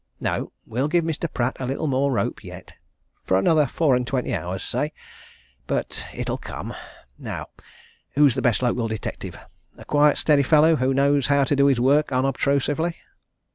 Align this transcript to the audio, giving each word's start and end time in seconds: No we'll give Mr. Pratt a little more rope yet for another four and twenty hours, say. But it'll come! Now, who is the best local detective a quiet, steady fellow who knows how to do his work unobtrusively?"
No 0.19 0.51
we'll 0.65 0.87
give 0.87 1.05
Mr. 1.05 1.31
Pratt 1.31 1.57
a 1.59 1.67
little 1.67 1.85
more 1.85 2.11
rope 2.11 2.43
yet 2.43 2.73
for 3.23 3.37
another 3.37 3.67
four 3.67 3.95
and 3.95 4.07
twenty 4.07 4.33
hours, 4.33 4.63
say. 4.63 4.93
But 5.67 6.07
it'll 6.11 6.39
come! 6.39 6.73
Now, 7.19 7.49
who 8.15 8.25
is 8.25 8.33
the 8.33 8.41
best 8.41 8.63
local 8.63 8.87
detective 8.87 9.37
a 9.77 9.85
quiet, 9.85 10.17
steady 10.17 10.41
fellow 10.41 10.77
who 10.77 10.91
knows 10.91 11.27
how 11.27 11.43
to 11.43 11.55
do 11.55 11.67
his 11.67 11.79
work 11.79 12.11
unobtrusively?" 12.11 12.95